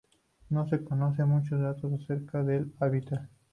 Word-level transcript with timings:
No 0.49 0.67
se 0.67 0.83
conocen 0.83 1.27
muchos 1.29 1.61
datos 1.61 1.93
acerca 1.93 2.41
del 2.41 2.73
hábitat. 2.79 3.29